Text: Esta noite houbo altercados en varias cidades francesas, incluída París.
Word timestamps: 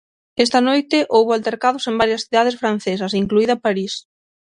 Esta 0.45 0.59
noite 0.67 0.97
houbo 1.15 1.31
altercados 1.33 1.83
en 1.89 1.95
varias 2.01 2.23
cidades 2.25 2.59
francesas, 2.61 3.17
incluída 3.21 3.55
París. 3.65 3.93